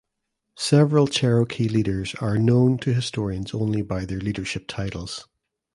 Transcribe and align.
Several 0.57 1.05
Cherokee 1.05 1.67
leaders 1.67 2.15
are 2.15 2.39
known 2.39 2.79
to 2.79 2.91
historians 2.91 3.53
only 3.53 3.83
by 3.83 4.03
their 4.03 4.19
leadership 4.19 4.65
titles. 4.67 5.27